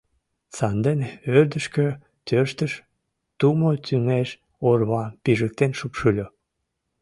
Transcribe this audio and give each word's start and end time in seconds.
—Сандене 0.57 1.09
ӧрдыжкӧ 1.37 1.87
тӧрштыш, 2.27 2.73
тумо 3.39 3.71
тӱҥеш 3.85 4.29
орвам 4.69 5.09
пижыктен 5.23 5.71
шупшыльо. 5.79 6.27